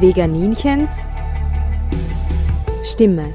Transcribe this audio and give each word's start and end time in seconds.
Veganinchens 0.00 0.92
Stimme. 2.84 3.34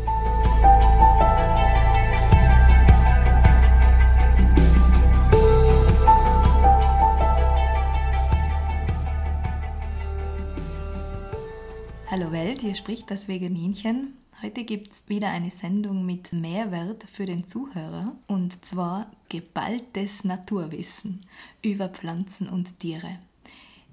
Hallo 12.10 12.32
Welt, 12.32 12.62
hier 12.62 12.76
spricht 12.76 13.12
das 13.12 13.28
Veganinchen. 13.28 14.14
Heute 14.42 14.64
gibt 14.64 14.94
es 14.94 15.10
wieder 15.10 15.32
eine 15.32 15.52
Sendung 15.52 16.06
mit 16.06 16.32
Mehrwert 16.32 17.04
für 17.12 17.26
den 17.26 17.46
Zuhörer 17.46 18.16
und 18.28 18.64
zwar 18.64 19.12
geballtes 19.28 20.24
Naturwissen 20.24 21.26
über 21.62 21.90
Pflanzen 21.90 22.48
und 22.48 22.80
Tiere. 22.80 23.20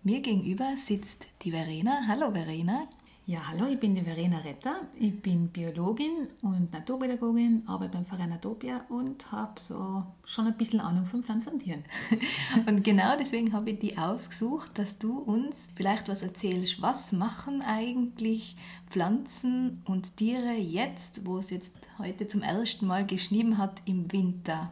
Mir 0.03 0.23
gegenüber 0.23 0.77
sitzt 0.79 1.27
die 1.43 1.51
Verena. 1.51 2.01
Hallo 2.09 2.31
Verena. 2.33 2.89
Ja, 3.27 3.47
hallo, 3.47 3.67
ich 3.71 3.79
bin 3.79 3.95
die 3.95 4.01
Verena 4.01 4.39
Retter. 4.39 4.81
Ich 4.99 5.21
bin 5.21 5.49
Biologin 5.49 6.31
und 6.41 6.73
Naturpädagogin, 6.73 7.65
arbeite 7.67 7.93
beim 7.93 8.07
Verein 8.07 8.33
Atopia 8.33 8.87
und 8.89 9.31
habe 9.31 9.61
so 9.61 10.03
schon 10.25 10.47
ein 10.47 10.57
bisschen 10.57 10.81
Ahnung 10.81 11.05
von 11.05 11.23
Pflanzen 11.23 11.53
und 11.53 11.59
Tieren. 11.59 11.85
und 12.67 12.83
genau 12.83 13.15
deswegen 13.19 13.53
habe 13.53 13.73
ich 13.73 13.79
die 13.79 13.99
ausgesucht, 13.99 14.71
dass 14.79 14.97
du 14.97 15.19
uns 15.19 15.69
vielleicht 15.77 16.09
was 16.09 16.23
erzählst. 16.23 16.81
Was 16.81 17.13
machen 17.13 17.61
eigentlich 17.61 18.57
Pflanzen 18.89 19.83
und 19.85 20.17
Tiere 20.17 20.55
jetzt, 20.55 21.27
wo 21.27 21.37
es 21.39 21.51
jetzt 21.51 21.75
heute 21.99 22.27
zum 22.27 22.41
ersten 22.41 22.87
Mal 22.87 23.05
geschnieben 23.05 23.59
hat 23.59 23.83
im 23.85 24.11
Winter? 24.11 24.71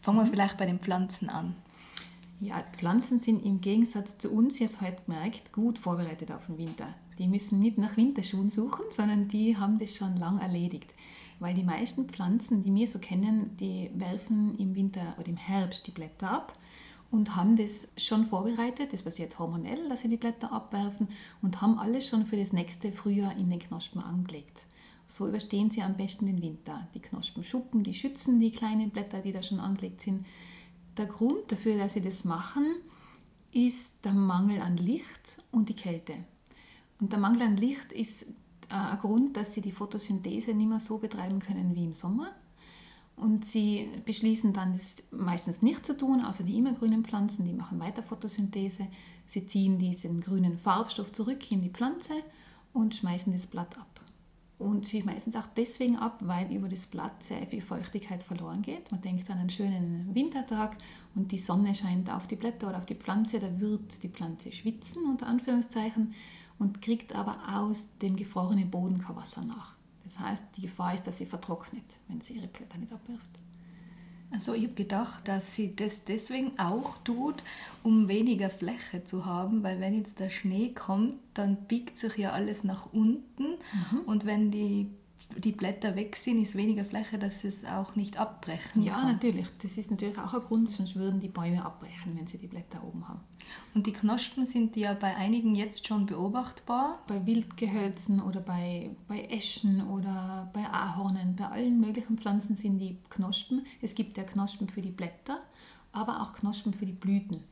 Fangen 0.00 0.16
wir 0.16 0.24
mhm. 0.24 0.30
vielleicht 0.30 0.56
bei 0.56 0.64
den 0.64 0.80
Pflanzen 0.80 1.28
an. 1.28 1.54
Ja, 2.42 2.64
Pflanzen 2.72 3.20
sind 3.20 3.44
im 3.44 3.60
Gegensatz 3.60 4.16
zu 4.16 4.30
uns, 4.30 4.54
ich 4.54 4.62
habe 4.62 4.72
es 4.72 4.80
heute 4.80 5.02
gemerkt, 5.04 5.52
gut 5.52 5.78
vorbereitet 5.78 6.32
auf 6.32 6.46
den 6.46 6.56
Winter. 6.56 6.94
Die 7.18 7.28
müssen 7.28 7.60
nicht 7.60 7.76
nach 7.76 7.98
Winterschuhen 7.98 8.48
suchen, 8.48 8.86
sondern 8.96 9.28
die 9.28 9.58
haben 9.58 9.78
das 9.78 9.94
schon 9.94 10.16
lang 10.16 10.38
erledigt. 10.38 10.94
Weil 11.38 11.52
die 11.52 11.62
meisten 11.62 12.08
Pflanzen, 12.08 12.62
die 12.62 12.74
wir 12.74 12.88
so 12.88 12.98
kennen, 12.98 13.58
die 13.58 13.90
werfen 13.94 14.56
im 14.58 14.74
Winter 14.74 15.14
oder 15.18 15.28
im 15.28 15.36
Herbst 15.36 15.86
die 15.86 15.90
Blätter 15.90 16.30
ab 16.30 16.58
und 17.10 17.36
haben 17.36 17.56
das 17.56 17.88
schon 17.98 18.24
vorbereitet. 18.24 18.94
Das 18.94 19.02
passiert 19.02 19.38
hormonell, 19.38 19.90
dass 19.90 20.00
sie 20.00 20.08
die 20.08 20.16
Blätter 20.16 20.50
abwerfen 20.50 21.08
und 21.42 21.60
haben 21.60 21.78
alles 21.78 22.08
schon 22.08 22.24
für 22.24 22.38
das 22.38 22.54
nächste 22.54 22.90
Frühjahr 22.90 23.36
in 23.36 23.50
den 23.50 23.58
Knospen 23.58 24.00
angelegt. 24.00 24.64
So 25.06 25.28
überstehen 25.28 25.70
sie 25.70 25.82
am 25.82 25.98
besten 25.98 26.24
den 26.24 26.40
Winter. 26.40 26.88
Die 26.94 27.00
Knospenschuppen, 27.00 27.82
die 27.82 27.92
schützen 27.92 28.40
die 28.40 28.52
kleinen 28.52 28.88
Blätter, 28.88 29.20
die 29.20 29.32
da 29.32 29.42
schon 29.42 29.60
angelegt 29.60 30.00
sind 30.00 30.24
der 31.00 31.06
Grund 31.06 31.50
dafür, 31.50 31.76
dass 31.78 31.94
sie 31.94 32.02
das 32.02 32.24
machen, 32.24 32.76
ist 33.52 33.94
der 34.04 34.12
Mangel 34.12 34.60
an 34.60 34.76
Licht 34.76 35.42
und 35.50 35.68
die 35.68 35.74
Kälte. 35.74 36.14
Und 37.00 37.10
der 37.10 37.18
Mangel 37.18 37.42
an 37.42 37.56
Licht 37.56 37.90
ist 37.90 38.22
äh, 38.22 38.74
ein 38.74 38.98
Grund, 38.98 39.36
dass 39.36 39.54
sie 39.54 39.60
die 39.60 39.72
Photosynthese 39.72 40.54
nicht 40.54 40.68
mehr 40.68 40.78
so 40.78 40.98
betreiben 40.98 41.40
können 41.40 41.74
wie 41.74 41.84
im 41.84 41.94
Sommer. 41.94 42.30
Und 43.16 43.44
sie 43.44 43.88
beschließen 44.04 44.52
dann, 44.52 44.72
das 44.72 45.02
meistens 45.10 45.62
nicht 45.62 45.84
zu 45.84 45.96
tun, 45.96 46.24
außer 46.24 46.44
die 46.44 46.56
immergrünen 46.56 47.04
Pflanzen, 47.04 47.44
die 47.44 47.52
machen 47.52 47.80
weiter 47.80 48.02
Photosynthese. 48.02 48.86
Sie 49.26 49.46
ziehen 49.46 49.78
diesen 49.78 50.20
grünen 50.20 50.56
Farbstoff 50.56 51.12
zurück 51.12 51.50
in 51.50 51.62
die 51.62 51.70
Pflanze 51.70 52.14
und 52.72 52.94
schmeißen 52.94 53.32
das 53.32 53.46
Blatt 53.46 53.76
ab. 53.78 53.89
Und 54.60 54.84
sie 54.84 55.02
meistens 55.02 55.36
auch 55.36 55.46
deswegen 55.56 55.96
ab, 55.96 56.18
weil 56.20 56.52
über 56.52 56.68
das 56.68 56.84
Blatt 56.84 57.22
sehr 57.22 57.46
viel 57.46 57.62
Feuchtigkeit 57.62 58.22
verloren 58.22 58.60
geht. 58.60 58.92
Man 58.92 59.00
denkt 59.00 59.30
an 59.30 59.38
einen 59.38 59.48
schönen 59.48 60.14
Wintertag 60.14 60.76
und 61.14 61.32
die 61.32 61.38
Sonne 61.38 61.74
scheint 61.74 62.10
auf 62.10 62.26
die 62.26 62.36
Blätter 62.36 62.68
oder 62.68 62.76
auf 62.76 62.84
die 62.84 62.94
Pflanze, 62.94 63.40
da 63.40 63.58
wird 63.58 64.02
die 64.02 64.10
Pflanze 64.10 64.52
schwitzen, 64.52 65.06
unter 65.06 65.26
Anführungszeichen, 65.28 66.14
und 66.58 66.82
kriegt 66.82 67.14
aber 67.14 67.38
aus 67.56 67.96
dem 68.02 68.16
gefrorenen 68.16 68.70
Boden 68.70 68.98
kein 68.98 69.16
Wasser 69.16 69.42
nach. 69.42 69.76
Das 70.04 70.20
heißt, 70.20 70.44
die 70.58 70.62
Gefahr 70.62 70.92
ist, 70.92 71.06
dass 71.06 71.16
sie 71.16 71.24
vertrocknet, 71.24 71.96
wenn 72.08 72.20
sie 72.20 72.34
ihre 72.34 72.48
Blätter 72.48 72.76
nicht 72.76 72.92
abwirft. 72.92 73.30
Also 74.32 74.54
ich 74.54 74.64
habe 74.64 74.74
gedacht, 74.74 75.26
dass 75.26 75.56
sie 75.56 75.74
das 75.74 76.04
deswegen 76.04 76.58
auch 76.58 76.98
tut, 76.98 77.42
um 77.82 78.08
weniger 78.08 78.48
Fläche 78.48 79.04
zu 79.04 79.26
haben, 79.26 79.62
weil 79.62 79.80
wenn 79.80 79.94
jetzt 79.94 80.20
der 80.20 80.30
Schnee 80.30 80.72
kommt, 80.72 81.14
dann 81.34 81.56
biegt 81.66 81.98
sich 81.98 82.16
ja 82.16 82.30
alles 82.30 82.62
nach 82.62 82.92
unten 82.92 83.44
mhm. 83.44 84.00
und 84.06 84.26
wenn 84.26 84.50
die 84.50 84.88
die 85.38 85.52
Blätter 85.52 85.96
weg 85.96 86.16
sind, 86.16 86.42
ist 86.42 86.54
weniger 86.54 86.84
Fläche, 86.84 87.18
dass 87.18 87.44
es 87.44 87.64
auch 87.64 87.96
nicht 87.96 88.16
abbrechen 88.18 88.82
Ja, 88.82 88.94
kann. 88.94 89.12
natürlich. 89.12 89.46
Das 89.62 89.78
ist 89.78 89.90
natürlich 89.90 90.18
auch 90.18 90.34
ein 90.34 90.40
Grund, 90.40 90.70
sonst 90.70 90.96
würden 90.96 91.20
die 91.20 91.28
Bäume 91.28 91.64
abbrechen, 91.64 92.16
wenn 92.16 92.26
sie 92.26 92.38
die 92.38 92.46
Blätter 92.46 92.82
oben 92.84 93.08
haben. 93.08 93.20
Und 93.74 93.86
die 93.86 93.92
Knospen 93.92 94.46
sind 94.46 94.76
ja 94.76 94.94
bei 94.94 95.16
einigen 95.16 95.54
jetzt 95.54 95.86
schon 95.86 96.06
beobachtbar? 96.06 96.98
Bei 97.06 97.24
Wildgehölzen 97.26 98.20
oder 98.20 98.40
bei, 98.40 98.90
bei 99.08 99.22
Eschen 99.24 99.86
oder 99.88 100.50
bei 100.52 100.64
Ahornen, 100.70 101.36
bei 101.36 101.46
allen 101.46 101.80
möglichen 101.80 102.18
Pflanzen 102.18 102.56
sind 102.56 102.78
die 102.78 102.98
Knospen. 103.08 103.66
Es 103.80 103.94
gibt 103.94 104.16
ja 104.16 104.24
Knospen 104.24 104.68
für 104.68 104.82
die 104.82 104.90
Blätter, 104.90 105.40
aber 105.92 106.22
auch 106.22 106.32
Knospen 106.34 106.72
für 106.72 106.86
die 106.86 106.92
Blüten. 106.92 107.42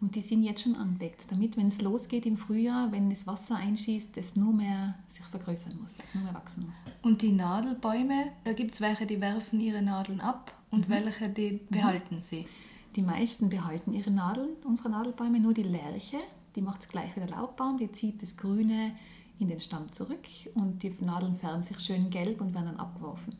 Und 0.00 0.14
die 0.14 0.20
sind 0.20 0.44
jetzt 0.44 0.62
schon 0.62 0.76
angedeckt, 0.76 1.26
damit, 1.28 1.56
wenn 1.56 1.66
es 1.66 1.80
losgeht 1.80 2.24
im 2.24 2.36
Frühjahr, 2.36 2.92
wenn 2.92 3.10
das 3.10 3.26
Wasser 3.26 3.56
einschießt, 3.56 4.16
das 4.16 4.36
nur 4.36 4.52
mehr 4.52 4.94
sich 5.08 5.24
vergrößern 5.24 5.76
muss, 5.80 5.98
es 6.04 6.14
nur 6.14 6.22
mehr 6.22 6.34
wachsen 6.34 6.66
muss. 6.66 6.78
Und 7.02 7.22
die 7.22 7.32
Nadelbäume, 7.32 8.30
da 8.44 8.52
gibt 8.52 8.74
es 8.74 8.80
welche, 8.80 9.06
die 9.06 9.20
werfen 9.20 9.58
ihre 9.58 9.82
Nadeln 9.82 10.20
ab 10.20 10.52
und 10.70 10.88
mhm. 10.88 10.92
welche, 10.92 11.28
die 11.28 11.52
mhm. 11.52 11.66
behalten 11.68 12.22
sie. 12.22 12.46
Die 12.94 13.02
meisten 13.02 13.48
behalten 13.48 13.92
ihre 13.92 14.12
Nadeln, 14.12 14.50
unsere 14.64 14.90
Nadelbäume, 14.90 15.40
nur 15.40 15.52
die 15.52 15.64
Lerche, 15.64 16.18
die 16.54 16.62
macht 16.62 16.82
es 16.82 16.88
gleich 16.88 17.14
wie 17.16 17.20
der 17.20 17.30
Laubbaum, 17.30 17.78
die 17.78 17.90
zieht 17.90 18.22
das 18.22 18.36
Grüne 18.36 18.92
in 19.40 19.48
den 19.48 19.60
Stamm 19.60 19.90
zurück 19.92 20.26
und 20.54 20.82
die 20.82 20.94
Nadeln 21.00 21.36
färben 21.36 21.62
sich 21.62 21.78
schön 21.80 22.10
gelb 22.10 22.40
und 22.40 22.54
werden 22.54 22.66
dann 22.66 22.80
abgeworfen. 22.80 23.36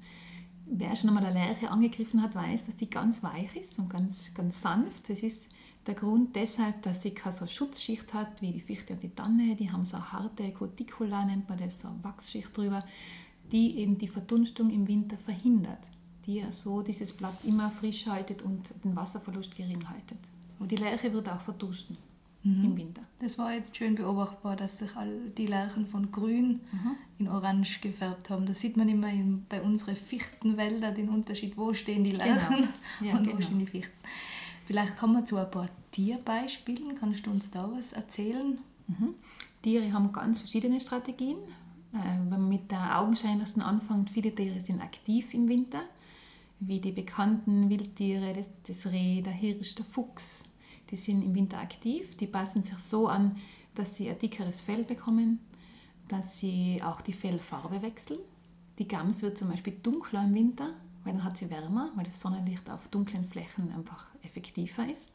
Wer 0.67 0.95
schon 0.95 1.09
einmal 1.11 1.25
eine 1.25 1.35
Lerche 1.35 1.71
angegriffen 1.71 2.23
hat, 2.23 2.35
weiß, 2.35 2.67
dass 2.67 2.77
die 2.77 2.91
ganz 2.91 3.23
weich 3.23 3.57
ist 3.57 3.79
und 3.79 3.89
ganz, 3.89 4.35
ganz 4.35 4.61
sanft. 4.61 5.09
Das 5.09 5.21
ist 5.21 5.49
der 5.89 5.95
Grund 5.95 6.37
deshalb, 6.37 6.83
dass 6.83 7.03
sie 7.03 7.11
keine 7.13 7.35
so 7.35 7.47
Schutzschicht 7.47 8.13
hat 8.15 8.41
wie 8.43 8.53
die 8.53 8.61
Fichte 8.61 8.93
und 8.93 9.03
die 9.03 9.09
Tanne. 9.09 9.57
Die 9.57 9.73
haben 9.73 9.85
so 9.85 9.97
eine 9.97 10.13
harte 10.13 10.53
Cuticula, 10.53 11.25
nennt 11.25 11.49
man 11.49 11.59
das, 11.59 11.81
so 11.81 11.89
eine 11.89 12.05
Wachsschicht 12.05 12.57
drüber, 12.57 12.85
die 13.51 13.79
eben 13.79 13.97
die 13.97 14.07
Verdunstung 14.07 14.71
im 14.71 14.87
Winter 14.87 15.17
verhindert. 15.17 15.91
Die 16.27 16.45
so 16.51 16.83
dieses 16.83 17.13
Blatt 17.15 17.43
immer 17.43 17.71
frisch 17.71 18.07
haltet 18.07 18.43
und 18.43 18.73
den 18.85 18.95
Wasserverlust 18.95 19.57
gering 19.57 19.89
haltet. 19.89 20.19
Und 20.59 20.71
die 20.71 20.77
Lerche 20.77 21.11
wird 21.13 21.27
auch 21.29 21.41
verdunsten 21.41 21.97
mhm. 22.43 22.65
im 22.65 22.77
Winter. 22.77 23.03
Das 23.21 23.39
war 23.39 23.55
jetzt 23.55 23.75
schön 23.75 23.95
beobachtbar, 23.95 24.57
dass 24.57 24.79
sich 24.79 24.95
all 24.95 25.31
die 25.39 25.47
Lerchen 25.47 25.87
von 25.87 26.13
grün 26.13 26.61
mhm. 26.71 26.97
in 27.19 27.29
orange 27.29 27.81
gefärbt 27.81 28.29
haben. 28.29 28.45
Da 28.45 28.53
sieht 28.53 28.77
man 28.77 28.91
immer 28.91 29.09
in, 29.09 29.47
bei 29.49 29.63
unseren 29.63 29.97
Fichtenwäldern 29.97 30.95
den 30.95 31.09
Unterschied, 31.09 31.57
wo 31.57 31.73
stehen 31.73 32.05
die 32.05 32.13
Lerchen 32.13 32.69
genau. 32.99 33.11
ja, 33.11 33.17
und 33.17 33.25
genau. 33.25 33.39
wo 33.39 33.41
stehen 33.41 33.59
die 33.59 33.67
Fichten. 33.67 33.97
Vielleicht 34.69 34.99
kommen 34.99 35.15
wir 35.15 35.25
zu 35.25 35.39
ein 35.39 35.51
paar 35.51 35.71
Tierbeispielen. 35.93 36.95
Kannst 36.95 37.25
du 37.25 37.31
uns 37.31 37.51
da 37.51 37.71
was 37.73 37.95
erzählen? 37.95 38.59
Mhm. 38.87 39.15
Tiere 39.63 39.91
haben 39.95 40.13
ganz 40.13 40.41
verschiedene 40.41 40.79
Strategien. 40.79 41.39
Äh, 41.95 42.19
wenn 42.19 42.29
man 42.29 42.49
mit 42.51 42.71
der 42.71 43.01
augenscheinlichsten 43.01 43.63
anfängt, 43.63 44.11
viele 44.11 44.35
Tiere 44.35 44.61
sind 44.61 44.83
aktiv 44.83 45.33
im 45.33 45.49
Winter, 45.49 45.85
wie 46.61 46.81
die 46.81 46.93
bekannten 46.93 47.71
Wildtiere, 47.71 48.35
das, 48.35 48.51
das 48.67 48.93
Reh, 48.93 49.23
der 49.23 49.33
Hirsch, 49.33 49.75
der 49.75 49.87
Fuchs. 49.87 50.45
Die 50.91 50.97
sind 50.97 51.23
im 51.23 51.35
Winter 51.35 51.57
aktiv, 51.57 52.15
die 52.19 52.27
passen 52.27 52.63
sich 52.63 52.79
so 52.79 53.09
an, 53.09 53.37
dass 53.75 53.97
sie 53.97 54.11
ein 54.11 54.19
dickeres 54.19 54.61
Fell 54.61 54.85
bekommen, 54.85 55.41
dass 56.09 56.41
sie 56.41 56.83
auch 56.85 57.01
die 57.01 57.15
Fellfarbe 57.15 57.81
wechseln. 57.81 58.21
Die 58.79 58.87
Gams 58.87 59.23
wird 59.23 59.39
zum 59.39 59.49
Beispiel 59.49 59.79
dunkler 59.83 60.25
im 60.25 60.35
Winter, 60.35 60.75
weil 61.09 61.15
dann 61.15 61.25
hat 61.25 61.39
sie 61.39 61.49
wärmer, 61.49 61.91
weil 61.95 62.05
das 62.05 62.21
Sonnenlicht 62.21 62.69
auf 62.69 62.89
dunklen 62.89 63.25
Flächen 63.25 63.73
einfach 63.73 64.09
effektiver 64.23 64.87
ist. 64.91 65.11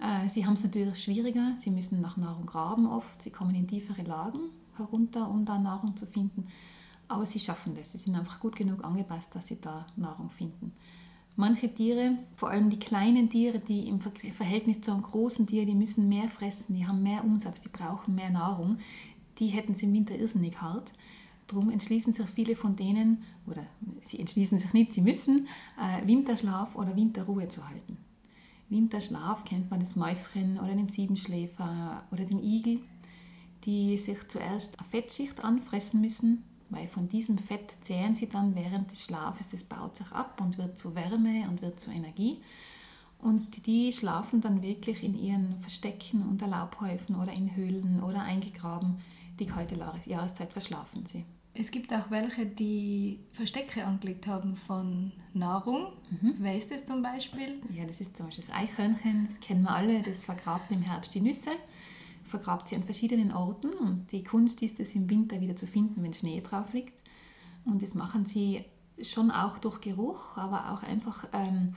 Äh, 0.00 0.28
sie 0.28 0.44
haben 0.44 0.54
es 0.54 0.64
natürlich 0.64 1.00
schwieriger, 1.00 1.54
sie 1.56 1.70
müssen 1.70 2.00
nach 2.00 2.16
Nahrung 2.16 2.46
graben 2.46 2.86
oft, 2.86 3.22
sie 3.22 3.30
kommen 3.30 3.54
in 3.54 3.68
tiefere 3.68 4.02
Lagen 4.02 4.50
herunter, 4.76 5.30
um 5.30 5.44
da 5.44 5.56
Nahrung 5.58 5.96
zu 5.96 6.04
finden. 6.04 6.48
Aber 7.06 7.26
sie 7.26 7.38
schaffen 7.38 7.76
das, 7.76 7.92
sie 7.92 7.98
sind 7.98 8.16
einfach 8.16 8.40
gut 8.40 8.56
genug 8.56 8.84
angepasst, 8.84 9.34
dass 9.36 9.46
sie 9.46 9.60
da 9.60 9.86
Nahrung 9.94 10.30
finden. 10.30 10.72
Manche 11.36 11.72
Tiere, 11.72 12.18
vor 12.34 12.50
allem 12.50 12.68
die 12.68 12.80
kleinen 12.80 13.30
Tiere, 13.30 13.60
die 13.60 13.86
im 13.88 14.00
Verhältnis 14.00 14.80
zu 14.80 14.90
einem 14.90 15.02
großen 15.02 15.46
Tier, 15.46 15.64
die 15.64 15.76
müssen 15.76 16.08
mehr 16.08 16.28
fressen, 16.28 16.74
die 16.74 16.88
haben 16.88 17.04
mehr 17.04 17.24
Umsatz, 17.24 17.60
die 17.60 17.68
brauchen 17.68 18.16
mehr 18.16 18.30
Nahrung, 18.30 18.78
die 19.38 19.46
hätten 19.46 19.72
es 19.72 19.82
im 19.84 19.92
Winter 19.92 20.16
irrsinnig 20.16 20.60
hart. 20.60 20.92
Darum 21.46 21.70
entschließen 21.70 22.12
sich 22.12 22.26
viele 22.26 22.56
von 22.56 22.74
denen, 22.76 23.22
oder 23.46 23.62
sie 24.08 24.18
entschließen 24.18 24.58
sich 24.58 24.72
nicht, 24.72 24.92
sie 24.92 25.00
müssen, 25.00 25.48
äh, 25.78 26.06
Winterschlaf 26.06 26.74
oder 26.74 26.96
Winterruhe 26.96 27.48
zu 27.48 27.68
halten. 27.68 27.96
Winterschlaf 28.68 29.44
kennt 29.44 29.70
man 29.70 29.80
das 29.80 29.96
Mäuschen 29.96 30.58
oder 30.58 30.74
den 30.74 30.88
Siebenschläfer 30.88 32.04
oder 32.10 32.24
den 32.24 32.42
Igel, 32.42 32.80
die 33.64 33.96
sich 33.96 34.28
zuerst 34.28 34.78
eine 34.78 34.88
Fettschicht 34.88 35.42
anfressen 35.42 36.00
müssen, 36.00 36.44
weil 36.70 36.86
von 36.88 37.08
diesem 37.08 37.38
Fett 37.38 37.76
zehren 37.80 38.14
sie 38.14 38.28
dann 38.28 38.54
während 38.54 38.90
des 38.90 39.04
Schlafes, 39.04 39.48
das 39.48 39.64
baut 39.64 39.96
sich 39.96 40.10
ab 40.12 40.40
und 40.42 40.58
wird 40.58 40.76
zu 40.76 40.94
Wärme 40.94 41.48
und 41.48 41.62
wird 41.62 41.80
zu 41.80 41.90
Energie. 41.90 42.42
Und 43.18 43.66
die 43.66 43.92
schlafen 43.92 44.40
dann 44.40 44.62
wirklich 44.62 45.02
in 45.02 45.18
ihren 45.18 45.58
Verstecken 45.60 46.22
unter 46.22 46.46
Laubhäufen 46.46 47.16
oder 47.16 47.32
in 47.32 47.56
Höhlen 47.56 48.02
oder 48.02 48.22
eingegraben 48.22 48.98
die 49.38 49.46
kalte 49.46 49.76
Jahreszeit 50.06 50.52
verschlafen 50.52 51.06
sie. 51.06 51.24
Es 51.60 51.72
gibt 51.72 51.92
auch 51.92 52.08
welche, 52.10 52.46
die 52.46 53.18
Verstecke 53.32 53.84
angelegt 53.84 54.28
haben 54.28 54.54
von 54.54 55.10
Nahrung. 55.34 55.88
Mhm. 56.08 56.36
Wer 56.38 56.56
ist 56.56 56.70
das 56.70 56.84
zum 56.84 57.02
Beispiel? 57.02 57.60
Ja, 57.74 57.84
das 57.84 58.00
ist 58.00 58.16
zum 58.16 58.26
Beispiel 58.26 58.44
das 58.46 58.54
Eichhörnchen, 58.54 59.26
das 59.28 59.40
kennen 59.40 59.62
wir 59.64 59.74
alle, 59.74 60.00
das 60.02 60.24
vergrabt 60.24 60.70
im 60.70 60.82
Herbst 60.82 61.16
die 61.16 61.20
Nüsse, 61.20 61.50
vergrabt 62.22 62.68
sie 62.68 62.76
an 62.76 62.84
verschiedenen 62.84 63.32
Orten 63.32 63.70
und 63.70 64.06
die 64.12 64.22
Kunst 64.22 64.62
ist 64.62 64.78
es 64.78 64.94
im 64.94 65.10
Winter 65.10 65.40
wieder 65.40 65.56
zu 65.56 65.66
finden, 65.66 66.00
wenn 66.04 66.12
Schnee 66.12 66.40
drauf 66.40 66.72
liegt. 66.72 67.02
Und 67.64 67.82
das 67.82 67.96
machen 67.96 68.24
sie 68.24 68.64
schon 69.02 69.32
auch 69.32 69.58
durch 69.58 69.80
Geruch, 69.80 70.36
aber 70.36 70.70
auch 70.70 70.84
einfach 70.84 71.26
ähm, 71.32 71.74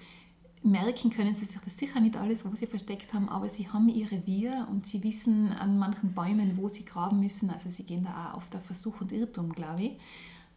merken 0.64 1.10
können 1.10 1.34
sie 1.34 1.46
sich 1.46 1.60
das 1.64 1.78
sicher 1.78 2.00
nicht 2.00 2.16
alles, 2.16 2.46
wo 2.46 2.54
sie 2.56 2.68
versteckt 2.68 3.14
haben, 3.14 3.30
aber 3.30 3.50
sie 3.50 3.70
haben 3.70 3.90
ihr 3.90 4.12
Revier 4.12 4.68
und 4.70 4.86
sie 4.86 5.04
wissen 5.04 5.52
an 5.54 5.78
manchen 5.78 6.14
Bäumen, 6.14 6.58
wo 6.58 6.70
sie 6.70 6.86
graben 6.86 7.20
müssen. 7.20 7.50
Also 7.50 7.70
sie 7.70 7.84
gehen 7.84 8.04
da 8.04 8.32
auch 8.32 8.38
auf 8.38 8.50
der 8.50 8.62
Versuch 8.62 9.02
und 9.02 9.12
Irrtum, 9.12 9.54
glaube 9.54 9.84
ich. 9.84 10.00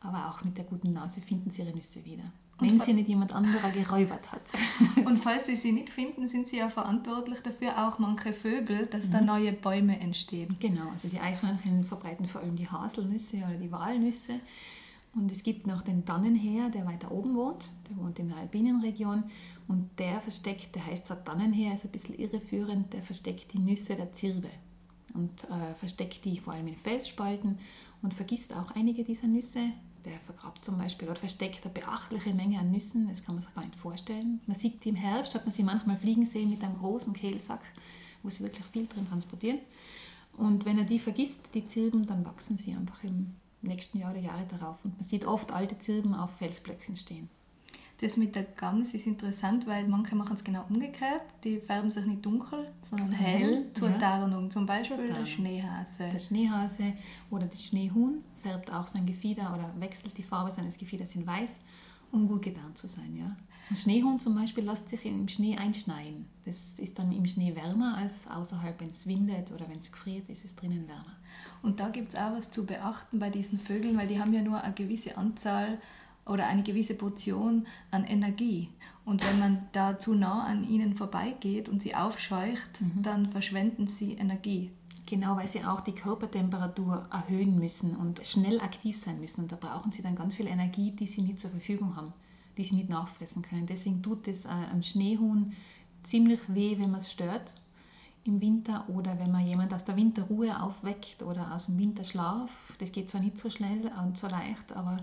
Aber 0.01 0.29
auch 0.29 0.45
mit 0.45 0.59
der 0.59 0.65
guten 0.65 0.93
Nase 0.93 1.21
finden 1.21 1.51
sie 1.51 1.63
ihre 1.63 1.73
Nüsse 1.73 2.05
wieder. 2.05 2.25
Und 2.59 2.69
wenn 2.69 2.79
sie 2.79 2.93
nicht 2.93 3.09
jemand 3.09 3.35
anderer 3.35 3.71
geräubert 3.71 4.31
hat. 4.31 4.43
und 5.07 5.19
falls 5.19 5.47
sie 5.47 5.57
sie 5.57 5.73
nicht 5.73 5.91
finden, 5.91 6.29
sind 6.29 6.49
sie 6.49 6.59
ja 6.59 6.69
verantwortlich 6.69 7.41
dafür, 7.41 7.87
auch 7.87 7.99
manche 7.99 8.33
Vögel, 8.33 8.87
dass 8.87 9.07
mhm. 9.07 9.11
da 9.13 9.21
neue 9.23 9.53
Bäume 9.53 9.99
entstehen. 9.99 10.55
Genau, 10.61 10.91
also 10.91 11.09
die 11.09 11.19
Eichhörnchen 11.19 11.85
verbreiten 11.85 12.27
vor 12.27 12.43
allem 12.43 12.57
die 12.57 12.69
Haselnüsse 12.69 13.39
oder 13.39 13.57
die 13.57 13.73
Walnüsse. 13.73 14.35
Und 15.15 15.31
es 15.31 15.43
gibt 15.43 15.67
noch 15.67 15.83
den 15.83 16.05
Tannenheer, 16.05 16.71
der 16.71 16.87
weiter 16.87 17.13
oben 17.13 17.35
wohnt. 17.35 17.69
Der 17.89 17.97
wohnt 17.97 18.19
in 18.19 18.29
der 18.29 18.39
alpinen 18.39 18.81
Region. 18.81 19.25
Und 19.69 19.91
der 19.99 20.21
versteckt, 20.21 20.75
der 20.75 20.87
heißt 20.87 21.07
zwar 21.07 21.25
Tannenheer, 21.25 21.75
ist 21.75 21.85
ein 21.85 21.91
bisschen 21.91 22.19
irreführend, 22.19 22.93
der 22.93 23.03
versteckt 23.03 23.53
die 23.53 23.59
Nüsse 23.59 23.95
der 23.95 24.13
Zirbe. 24.13 24.51
Und 25.15 25.45
äh, 25.45 25.75
versteckt 25.79 26.25
die 26.25 26.39
vor 26.39 26.53
allem 26.53 26.67
in 26.67 26.77
Felsspalten 26.77 27.59
und 28.03 28.15
vergisst 28.15 28.53
auch 28.53 28.73
einige 28.73 29.05
dieser 29.05 29.29
Nüsse. 29.29 29.61
Der 30.05 30.19
vergrabt 30.21 30.65
zum 30.65 30.77
Beispiel 30.77 31.09
oder 31.09 31.19
versteckt 31.19 31.65
eine 31.65 31.73
beachtliche 31.73 32.35
Menge 32.35 32.59
an 32.59 32.71
Nüssen, 32.71 33.09
das 33.09 33.25
kann 33.25 33.37
man 33.37 33.43
sich 33.43 33.55
gar 33.55 33.65
nicht 33.65 33.77
vorstellen. 33.77 34.41
Man 34.47 34.55
sieht 34.55 34.85
die 34.85 34.91
im 34.91 34.97
Herbst, 34.97 35.35
hat 35.35 35.47
man 35.47 35.53
sie 35.53 35.63
manchmal 35.63 35.97
fliegen 35.97 36.27
sehen 36.27 36.51
mit 36.51 36.63
einem 36.63 36.77
großen 36.77 37.15
Kehlsack, 37.15 37.63
wo 38.23 38.29
sie 38.29 38.43
wirklich 38.43 38.67
viel 38.67 38.87
drin 38.87 39.09
transportieren. 39.09 39.61
Und 40.37 40.67
wenn 40.67 40.77
er 40.79 40.85
die 40.85 40.99
vergisst, 40.99 41.55
die 41.55 41.67
Zirben, 41.67 42.07
dann 42.07 42.27
wachsen 42.27 42.59
sie 42.59 42.75
einfach 42.75 43.03
im 43.05 43.35
nächsten 43.67 43.99
Jahr 43.99 44.13
oder 44.13 44.21
Jahre 44.21 44.47
darauf. 44.47 44.85
Und 44.85 44.95
man 44.95 45.05
sieht 45.05 45.25
oft 45.25 45.53
alte 45.53 45.79
Zirben 45.79 46.15
auf 46.15 46.31
Felsblöcken 46.37 46.97
stehen. 46.97 47.29
Das 48.01 48.17
mit 48.17 48.35
der 48.35 48.43
Gams 48.43 48.93
ist 48.93 49.07
interessant, 49.07 49.67
weil 49.67 49.87
manche 49.87 50.17
machen 50.17 50.37
es 50.37 50.43
genau 50.43 50.65
umgekehrt. 50.69 51.23
Die 51.45 51.61
färben 51.61 51.91
sich 51.91 52.05
nicht 52.05 52.27
dunkel, 52.27 52.71
sondern 52.91 53.07
also 53.07 53.13
hell, 53.13 53.39
hell, 53.39 53.71
zur 53.73 53.91
ja. 53.91 53.99
Tarnung. 53.99 54.51
Zum 54.51 54.67
Beispiel 54.67 55.07
der 55.07 55.25
Schneehase. 55.25 56.09
Der 56.13 56.19
Schneehase 56.19 56.93
oder 57.31 57.47
das 57.47 57.65
Schneehuhn 57.65 58.23
färbt 58.43 58.73
auch 58.73 58.87
sein 58.87 59.07
Gefieder 59.07 59.55
oder 59.55 59.73
wechselt 59.79 60.19
die 60.19 60.23
Farbe 60.23 60.51
seines 60.51 60.77
Gefieders 60.77 61.15
in 61.15 61.27
weiß, 61.27 61.61
um 62.11 62.27
gut 62.27 62.43
getarnt 62.43 62.77
zu 62.77 62.89
sein. 62.89 63.17
Ja? 63.17 63.37
Ein 63.71 63.77
Schneehuhn 63.77 64.19
zum 64.19 64.35
Beispiel 64.35 64.65
lässt 64.65 64.89
sich 64.89 65.07
im 65.07 65.29
Schnee 65.29 65.57
einschneien. 65.57 66.27
Das 66.45 66.79
ist 66.79 66.99
dann 66.99 67.13
im 67.13 67.27
Schnee 67.27 67.55
wärmer 67.55 67.97
als 67.97 68.27
außerhalb, 68.27 68.79
wenn 68.81 68.91
es 68.91 69.07
windet 69.07 69.53
oder 69.53 69.69
wenn 69.69 69.79
es 69.79 69.91
gefriert, 69.91 70.29
ist 70.29 70.45
es 70.45 70.55
drinnen 70.55 70.87
wärmer. 70.87 71.17
Und 71.65 71.81
da 71.81 71.89
gibt 71.89 72.11
es 72.11 72.15
auch 72.15 72.33
was 72.37 72.51
zu 72.51 72.67
beachten 72.67 73.19
bei 73.19 73.31
diesen 73.31 73.59
Vögeln, 73.59 73.97
weil 73.97 74.07
die 74.07 74.21
haben 74.21 74.35
ja 74.35 74.43
nur 74.43 74.61
eine 74.61 74.75
gewisse 74.75 75.17
Anzahl 75.17 75.79
oder 76.27 76.47
eine 76.47 76.63
gewisse 76.63 76.95
Portion 76.95 77.67
an 77.91 78.05
Energie. 78.05 78.69
Und 79.07 79.27
wenn 79.27 79.39
man 79.39 79.67
da 79.73 79.99
zu 79.99 80.15
nah 80.15 80.45
an 80.45 80.69
ihnen 80.69 80.95
vorbeigeht 80.95 81.71
und 81.71 81.81
sie 81.81 81.95
aufscheucht, 81.95 82.81
mhm. 82.81 83.03
dann 83.03 83.31
verschwenden 83.31 83.89
sie 83.89 84.13
Energie. 84.13 84.73
Genau, 85.07 85.37
weil 85.37 85.49
sie 85.49 85.65
auch 85.65 85.81
die 85.81 85.95
Körpertemperatur 85.95 87.09
erhöhen 87.11 87.59
müssen 87.59 87.97
und 87.97 88.27
schnell 88.27 88.61
aktiv 88.61 89.01
sein 89.01 89.19
müssen. 89.19 89.43
Und 89.43 89.53
da 89.53 89.57
brauchen 89.57 89.91
sie 89.91 90.03
dann 90.03 90.17
ganz 90.17 90.35
viel 90.35 90.47
Energie, 90.47 90.91
die 90.91 91.07
sie 91.07 91.23
nicht 91.23 91.41
zur 91.41 91.51
Verfügung 91.51 91.97
haben, 91.97 92.13
die 92.59 92.65
sie 92.65 92.75
nicht 92.75 92.91
nachfressen 92.91 93.41
können. 93.41 93.67
Deswegen 93.67 94.03
tut 94.03 94.29
es 94.29 94.45
äh, 94.45 94.49
am 94.49 94.83
Schneehuhn 94.83 95.55
ziemlich 96.03 96.41
weh, 96.49 96.77
wenn 96.79 96.91
man 96.91 97.01
es 97.01 97.11
stört 97.11 97.55
im 98.25 98.41
Winter 98.41 98.89
oder 98.89 99.19
wenn 99.19 99.31
man 99.31 99.47
jemand 99.47 99.73
aus 99.75 99.85
der 99.85 99.97
Winterruhe 99.97 100.61
aufweckt 100.63 101.23
oder 101.23 101.55
aus 101.55 101.67
dem 101.67 101.79
Winterschlaf. 101.79 102.51
Das 102.79 102.91
geht 102.91 103.11
zwar 103.11 103.21
nicht 103.21 103.39
so 103.39 103.51
schnell 103.51 103.91
und 104.03 104.17
so 104.17 104.29
leicht, 104.29 104.73
aber 104.73 104.99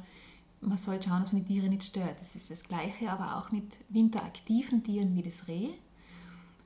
man 0.61 0.77
soll 0.77 1.01
schauen, 1.01 1.21
dass 1.21 1.31
man 1.31 1.43
die 1.43 1.53
Tiere 1.53 1.69
nicht 1.69 1.83
stört. 1.83 2.19
Das 2.19 2.35
ist 2.35 2.49
das 2.49 2.63
Gleiche, 2.63 3.11
aber 3.11 3.37
auch 3.37 3.51
mit 3.51 3.77
winteraktiven 3.89 4.83
Tieren 4.83 5.15
wie 5.15 5.23
das 5.23 5.47
Reh. 5.47 5.69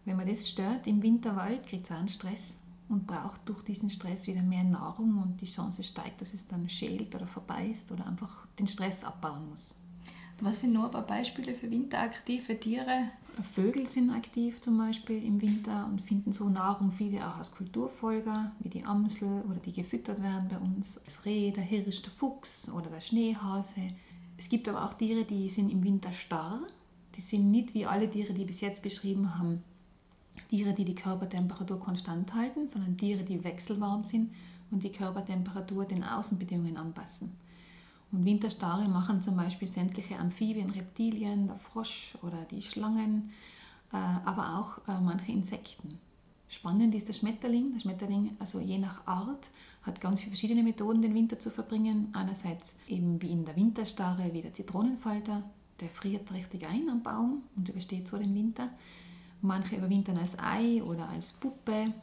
Wenn 0.06 0.18
man 0.18 0.28
das 0.28 0.50
stört 0.50 0.88
im 0.88 1.02
Winterwald, 1.02 1.66
kriegt 1.68 1.86
es 1.86 1.92
einen 1.92 2.07
Stress 2.07 2.57
und 2.88 3.07
braucht 3.07 3.48
durch 3.50 3.63
diesen 3.63 3.90
Stress 3.90 4.28
wieder 4.28 4.44
mehr 4.44 4.63
Nahrung 4.63 5.22
und 5.22 5.42
die 5.42 5.46
Chance 5.46 5.84
steigt, 5.84 6.22
dass 6.22 6.34
es 6.34 6.48
dann 6.48 6.69
schält 6.69 7.16
oder 7.16 7.25
vorbeißt 7.25 7.92
oder 7.92 8.06
einfach 8.06 8.46
den 8.60 8.68
Stress 8.68 9.04
abbauen 9.04 9.50
muss. 9.50 9.75
Was 10.41 10.61
sind 10.61 10.73
noch 10.73 10.85
ein 10.85 10.91
paar 10.91 11.07
Beispiele 11.07 11.53
für 11.53 11.69
winteraktive 11.71 12.59
Tiere? 12.59 13.09
Vögel 13.53 13.87
sind 13.87 14.09
aktiv 14.11 14.61
zum 14.61 14.77
Beispiel 14.77 15.23
im 15.23 15.41
Winter 15.41 15.87
und 15.89 16.01
finden 16.01 16.31
so 16.31 16.49
Nahrung, 16.49 16.91
viele 16.91 17.25
auch 17.27 17.37
als 17.37 17.51
Kulturfolger, 17.51 18.51
wie 18.59 18.69
die 18.69 18.83
Amsel 18.83 19.43
oder 19.49 19.59
die 19.59 19.71
gefüttert 19.71 20.21
werden 20.21 20.47
bei 20.49 20.57
uns. 20.57 21.01
Das 21.03 21.25
Reh, 21.25 21.51
der 21.51 21.63
Hirsch, 21.63 22.01
der 22.01 22.11
Fuchs 22.11 22.69
oder 22.69 22.89
der 22.89 23.01
Schneehase. 23.01 23.81
Es 24.37 24.49
gibt 24.49 24.67
aber 24.67 24.85
auch 24.85 24.93
Tiere, 24.93 25.23
die 25.23 25.49
sind 25.49 25.71
im 25.71 25.83
Winter 25.83 26.11
starr. 26.11 26.61
Die 27.15 27.21
sind 27.21 27.51
nicht 27.51 27.73
wie 27.73 27.85
alle 27.85 28.09
Tiere, 28.09 28.33
die 28.33 28.45
bis 28.45 28.61
jetzt 28.61 28.81
beschrieben 28.81 29.37
haben, 29.37 29.63
Tiere, 30.49 30.73
die 30.73 30.85
die 30.85 30.95
Körpertemperatur 30.95 31.79
konstant 31.79 32.33
halten, 32.33 32.67
sondern 32.67 32.97
Tiere, 32.97 33.23
die 33.23 33.43
wechselwarm 33.43 34.03
sind 34.03 34.33
und 34.71 34.83
die 34.83 34.91
Körpertemperatur 34.91 35.85
den 35.85 36.03
Außenbedingungen 36.03 36.77
anpassen. 36.77 37.31
Und 38.12 38.25
Winterstarre 38.25 38.88
machen 38.88 39.22
zum 39.22 39.36
Beispiel 39.36 39.68
sämtliche 39.68 40.18
Amphibien, 40.18 40.69
Reptilien, 40.69 41.48
der 41.48 41.57
Frosch 41.57 42.18
oder 42.22 42.46
die 42.50 42.62
Schlangen, 42.62 43.31
äh, 43.92 43.98
aber 43.98 44.60
auch 44.60 44.78
äh, 44.88 45.00
manche 45.02 45.31
Insekten. 45.31 46.00
Spannend 46.48 46.94
ist 46.96 47.07
der 47.07 47.13
Schmetterling. 47.13 47.74
Der 47.74 47.80
Schmetterling, 47.80 48.36
also 48.40 48.60
je 48.60 48.78
nach 48.78 49.06
Art, 49.07 49.50
hat 49.84 50.00
ganz 50.02 50.22
viele 50.22 50.31
verschiedene 50.31 50.63
Methoden, 50.63 51.02
den 51.02 51.13
Winter 51.13 51.40
zu 51.40 51.50
verbringen. 51.50 52.09
Einerseits 52.14 52.76
eben 52.88 53.21
wie 53.21 53.31
in 53.31 53.45
der 53.45 53.56
Winterstarre, 53.56 54.31
wie 54.33 54.42
der 54.42 54.54
Zitronenfalter, 54.54 55.44
der 55.80 55.90
friert 55.90 56.31
richtig 56.31 56.68
ein 56.68 56.90
am 56.90 57.04
Baum 57.04 57.44
und 57.56 57.69
übersteht 57.69 58.07
so 58.07 58.18
den 58.18 58.33
Winter. 58.33 58.69
Manche 59.42 59.76
überwintern 59.76 60.18
als 60.18 60.38
Ei 60.40 60.81
oder 60.83 61.09
als 61.09 61.33
Puppe 61.33 61.94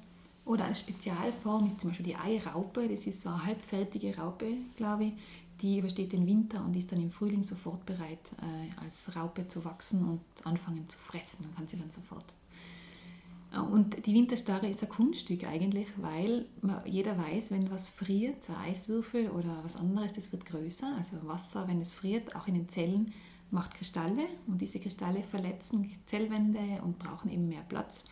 oder 0.44 0.64
als 0.64 0.80
Spezialform 0.80 1.66
ist 1.66 1.80
zum 1.80 1.90
Beispiel 1.90 2.06
die 2.06 2.16
Eiraupe. 2.16 2.88
Das 2.88 3.06
ist 3.06 3.22
so 3.22 3.30
eine 3.30 3.44
halbfertige 3.46 4.16
Raupe, 4.16 4.54
glaube 4.76 5.04
ich, 5.04 5.12
die 5.60 5.78
übersteht 5.78 6.12
den 6.12 6.26
Winter 6.26 6.64
und 6.64 6.74
ist 6.74 6.90
dann 6.90 7.00
im 7.00 7.10
Frühling 7.10 7.42
sofort 7.42 7.84
bereit, 7.86 8.32
äh, 8.40 8.80
als 8.80 9.14
Raupe 9.14 9.46
zu 9.46 9.64
wachsen 9.64 10.04
und 10.04 10.20
anfangen 10.44 10.88
zu 10.88 10.98
fressen. 10.98 11.42
Dann 11.42 11.54
kann 11.54 11.68
sie 11.68 11.76
dann 11.76 11.90
sofort. 11.90 12.34
Äh, 13.52 13.58
und 13.58 14.06
die 14.06 14.14
Winterstarre 14.14 14.68
ist 14.68 14.82
ein 14.82 14.88
Kunststück 14.88 15.44
eigentlich, 15.44 15.88
weil 15.98 16.46
jeder 16.86 17.16
weiß, 17.18 17.50
wenn 17.50 17.70
was 17.70 17.88
friert, 17.88 18.48
ein 18.50 18.70
Eiswürfel 18.70 19.30
oder 19.30 19.60
was 19.62 19.76
anderes, 19.76 20.12
das 20.12 20.32
wird 20.32 20.46
größer. 20.46 20.94
Also 20.96 21.16
Wasser, 21.26 21.68
wenn 21.68 21.80
es 21.80 21.94
friert, 21.94 22.34
auch 22.34 22.46
in 22.48 22.54
den 22.54 22.68
Zellen, 22.68 23.12
macht 23.50 23.74
Kristalle 23.74 24.24
und 24.46 24.62
diese 24.62 24.80
Kristalle 24.80 25.22
verletzen 25.22 25.90
Zellwände 26.06 26.80
und 26.82 26.98
brauchen 26.98 27.30
eben 27.30 27.48
mehr 27.48 27.62
Platz. 27.68 28.04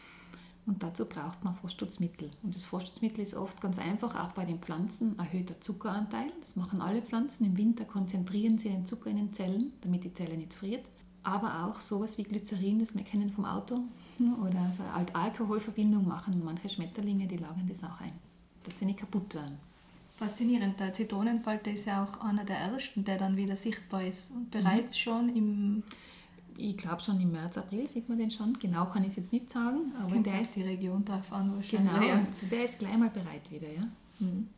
Und 0.71 0.85
dazu 0.85 1.05
braucht 1.05 1.43
man 1.43 1.53
Frostschutzmittel. 1.53 2.31
Und 2.45 2.55
das 2.55 2.65
Frostschutzmittel 2.65 3.23
ist 3.23 3.35
oft 3.35 3.61
ganz 3.61 3.81
einfach, 3.81 4.15
auch 4.15 4.31
bei 4.35 4.45
den 4.45 4.61
Pflanzen 4.61 5.19
erhöhter 5.19 5.61
Zuckeranteil. 5.61 6.31
Das 6.41 6.55
machen 6.55 6.81
alle 6.81 7.03
Pflanzen. 7.03 7.45
Im 7.45 7.57
Winter 7.57 7.85
konzentrieren 7.85 8.57
sie 8.57 8.69
den 8.69 8.87
Zucker 8.87 9.11
in 9.11 9.17
den 9.17 9.33
Zellen, 9.33 9.73
damit 9.81 10.05
die 10.05 10.15
Zelle 10.15 10.37
nicht 10.37 10.55
friert. 10.55 10.85
Aber 11.25 11.67
auch 11.67 11.81
sowas 11.81 12.19
wie 12.19 12.23
Glycerin, 12.23 12.79
das 12.79 12.95
wir 12.95 13.03
kennen 13.03 13.31
vom 13.31 13.47
Auto, 13.47 13.81
oder 14.45 14.71
so 14.71 14.85
eine 14.85 15.13
Alkoholverbindung 15.13 16.07
machen 16.07 16.41
manche 16.45 16.69
Schmetterlinge, 16.69 17.27
die 17.27 17.39
lagern 17.39 17.67
das 17.69 17.83
auch 17.83 18.01
ein, 18.01 18.13
dass 18.63 18.79
sie 18.79 18.85
nicht 18.85 19.01
kaputt 19.01 19.35
werden. 19.35 19.59
Faszinierend. 20.19 20.79
Der 20.79 20.95
Zitronenfalter 20.95 21.73
ist 21.73 21.87
ja 21.87 22.05
auch 22.05 22.21
einer 22.21 22.45
der 22.45 22.59
ersten, 22.59 23.05
der 23.05 23.19
dann 23.19 23.37
wieder 23.37 23.57
sichtbar 23.57 24.05
ist. 24.05 24.31
Und 24.31 24.53
bereits 24.53 24.95
mhm. 24.95 25.01
schon 25.01 25.37
im 25.37 25.83
ich 26.57 26.77
glaube 26.77 27.01
schon 27.01 27.21
im 27.21 27.33
März, 27.33 27.59
April 27.59 27.87
sieht 27.89 28.09
man 28.09 28.19
den 28.19 28.31
schon. 28.31 28.59
Genau 28.59 28.87
kann 28.87 29.03
ich 29.03 29.11
es 29.11 29.17
jetzt 29.17 29.33
nicht 29.33 29.51
sagen. 29.51 29.93
Aber 29.99 30.13
Kommt 30.13 30.27
der 30.27 30.41
ist 30.41 30.57
die 30.57 30.63
Region 30.63 31.05
drauf 31.05 31.33
an 31.33 31.55
wahrscheinlich. 31.55 31.93
Genau, 31.93 32.13
also 32.13 32.47
der 32.51 32.65
ist 32.65 32.79
gleich 32.79 32.97
mal 32.97 33.11
bereit 33.11 33.51
wieder. 33.51 33.69
Ja? 33.69 33.89
Mhm. 34.19 34.49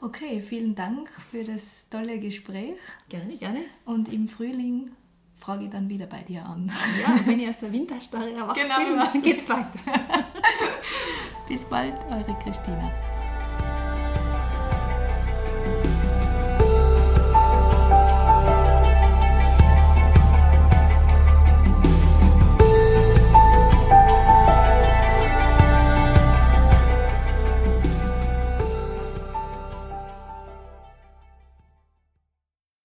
Okay, 0.00 0.42
vielen 0.42 0.74
Dank 0.74 1.08
für 1.30 1.44
das 1.44 1.62
tolle 1.88 2.18
Gespräch. 2.18 2.76
Gerne, 3.08 3.36
gerne. 3.36 3.60
Und 3.84 4.12
im 4.12 4.28
Frühling 4.28 4.90
frage 5.38 5.64
ich 5.64 5.70
dann 5.70 5.88
wieder 5.88 6.06
bei 6.06 6.22
dir 6.22 6.44
an. 6.44 6.70
Ja, 7.02 7.20
wenn 7.26 7.40
ich 7.40 7.48
aus 7.48 7.58
der 7.58 7.72
Winterstarre 7.72 8.32
erwacht 8.34 8.56
genau, 8.56 8.78
bin, 8.78 8.96
dann 8.96 9.22
geht's 9.22 9.48
weiter. 9.48 9.78
Bis 11.48 11.64
bald, 11.64 11.94
eure 12.10 12.38
Christina. 12.42 13.13